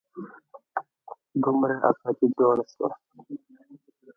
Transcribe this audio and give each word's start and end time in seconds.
دومره 1.43 1.75
ازادي 1.89 2.27
جوړه 2.37 2.65
شوه. 2.73 2.89